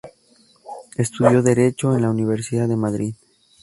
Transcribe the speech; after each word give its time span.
Estudió 0.97 1.43
Derecho 1.43 1.93
en 1.95 2.01
la 2.01 2.09
Universidad 2.09 2.67
de 2.67 2.75
Madrid. 2.75 3.13